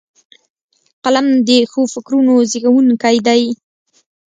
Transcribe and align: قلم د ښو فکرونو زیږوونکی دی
قلم 1.03 1.27
د 1.47 1.49
ښو 1.71 1.81
فکرونو 1.93 2.33
زیږوونکی 2.51 3.17
دی 3.27 3.43